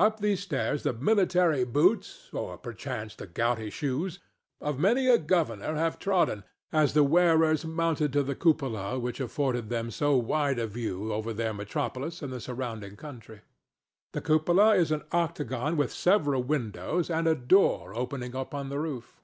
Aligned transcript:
Up 0.00 0.18
these 0.18 0.40
stairs 0.40 0.82
the 0.82 0.92
military 0.92 1.62
boots, 1.62 2.28
or 2.32 2.58
perchance 2.58 3.14
the 3.14 3.28
gouty 3.28 3.70
shoes, 3.70 4.18
of 4.60 4.80
many 4.80 5.06
a 5.06 5.16
governor 5.16 5.76
have 5.76 6.00
trodden 6.00 6.42
as 6.72 6.92
the 6.92 7.04
wearers 7.04 7.64
mounted 7.64 8.12
to 8.14 8.24
the 8.24 8.34
cupola 8.34 8.98
which 8.98 9.20
afforded 9.20 9.68
them 9.68 9.92
so 9.92 10.16
wide 10.16 10.58
a 10.58 10.66
view 10.66 11.12
over 11.12 11.32
their 11.32 11.54
metropolis 11.54 12.20
and 12.20 12.32
the 12.32 12.40
surrounding 12.40 12.96
country. 12.96 13.42
The 14.12 14.22
cupola 14.22 14.74
is 14.74 14.90
an 14.90 15.04
octagon 15.12 15.76
with 15.76 15.92
several 15.92 16.42
windows, 16.42 17.08
and 17.08 17.28
a 17.28 17.36
door 17.36 17.94
opening 17.94 18.34
upon 18.34 18.70
the 18.70 18.80
roof. 18.80 19.20